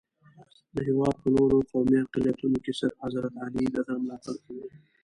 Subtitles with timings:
[0.75, 4.65] د هېواد په نورو قومي اقلیتونو کې صرف حضرت علي دده ملاتړ کوي.